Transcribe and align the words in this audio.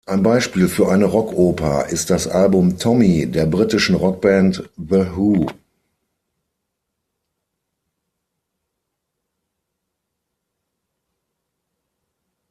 Ein 0.07 0.23
Beispiel 0.23 0.67
für 0.67 0.89
eine 0.91 1.05
Rockoper 1.05 1.85
ist 1.89 2.09
das 2.09 2.27
Album 2.27 2.79
"Tommy" 2.79 3.29
der 3.29 3.45
britischen 3.45 3.93
Rockband 3.93 4.67
The 4.75 5.15
Who. 5.15 5.45